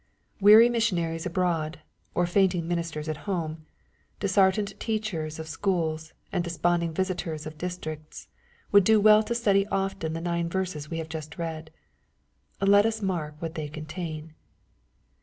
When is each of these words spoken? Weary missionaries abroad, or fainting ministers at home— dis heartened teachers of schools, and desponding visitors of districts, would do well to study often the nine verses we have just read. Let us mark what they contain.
Weary 0.39 0.67
missionaries 0.67 1.27
abroad, 1.27 1.79
or 2.15 2.25
fainting 2.25 2.67
ministers 2.67 3.07
at 3.07 3.17
home— 3.29 3.67
dis 4.19 4.33
heartened 4.35 4.73
teachers 4.79 5.37
of 5.37 5.47
schools, 5.47 6.11
and 6.31 6.43
desponding 6.43 6.91
visitors 6.91 7.45
of 7.45 7.59
districts, 7.59 8.27
would 8.71 8.83
do 8.83 8.99
well 8.99 9.21
to 9.21 9.35
study 9.35 9.67
often 9.67 10.13
the 10.13 10.19
nine 10.21 10.49
verses 10.49 10.89
we 10.89 10.97
have 10.97 11.07
just 11.07 11.37
read. 11.37 11.69
Let 12.59 12.87
us 12.87 13.03
mark 13.03 13.35
what 13.39 13.53
they 13.53 13.67
contain. 13.67 14.33